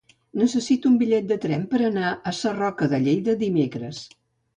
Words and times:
Necessito 0.43 0.91
un 0.91 0.95
bitllet 1.01 1.27
de 1.31 1.37
tren 1.43 1.67
per 1.73 1.81
anar 1.89 2.13
a 2.15 2.33
Sarroca 2.37 2.89
de 2.95 3.01
Lleida 3.05 3.37
dimecres. 3.43 4.01